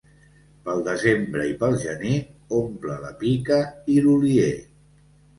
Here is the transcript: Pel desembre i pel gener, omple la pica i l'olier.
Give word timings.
Pel 0.67 0.79
desembre 0.85 1.43
i 1.49 1.51
pel 1.63 1.75
gener, 1.83 2.13
omple 2.59 2.95
la 3.03 3.11
pica 3.19 3.59
i 3.97 3.99
l'olier. 4.07 4.49